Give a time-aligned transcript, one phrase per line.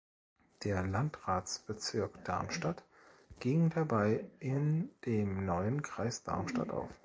[0.63, 2.83] Der Landratsbezirk Darmstadt
[3.39, 6.89] ging dabei in dem neuen Kreis Darmstadt auf.